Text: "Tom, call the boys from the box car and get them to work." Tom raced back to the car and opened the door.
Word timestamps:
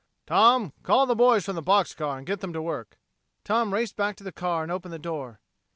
"Tom, 0.25 0.73
call 0.81 1.05
the 1.05 1.13
boys 1.15 1.45
from 1.45 1.55
the 1.55 1.61
box 1.61 1.93
car 1.93 2.17
and 2.17 2.25
get 2.25 2.39
them 2.39 2.53
to 2.53 2.59
work." 2.63 2.97
Tom 3.43 3.71
raced 3.71 3.95
back 3.95 4.15
to 4.15 4.23
the 4.23 4.31
car 4.31 4.63
and 4.63 4.71
opened 4.71 4.93
the 4.93 4.97
door. 4.97 5.39